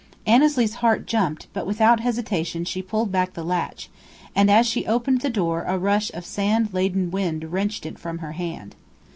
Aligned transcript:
Annesley's 0.25 0.73
heart 0.81 1.05
jumped; 1.05 1.45
but 1.53 1.67
without 1.67 1.99
hesitation 1.99 2.65
she 2.65 2.81
pulled 2.81 3.11
back 3.11 3.33
the 3.33 3.43
latch, 3.43 3.87
and 4.35 4.49
as 4.49 4.65
she 4.65 4.87
opened 4.87 5.21
the 5.21 5.29
door 5.29 5.63
a 5.67 5.77
rush 5.77 6.11
of 6.15 6.25
sand 6.25 6.73
laden 6.73 7.11
wind 7.11 7.51
wrenched 7.51 7.85
it 7.85 7.99
from 7.99 8.17
her 8.17 8.31
hand. 8.31 8.73